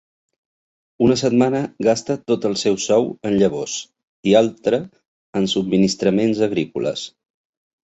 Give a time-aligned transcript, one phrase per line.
[1.07, 3.77] Una setmana gasta tot el seu sou en llavors
[4.31, 4.81] i altre
[5.43, 7.09] en subministraments agrícoles.